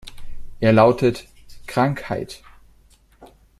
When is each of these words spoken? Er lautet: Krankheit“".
Er 0.59 0.73
lautet: 0.73 1.27
Krankheit“". 1.67 2.41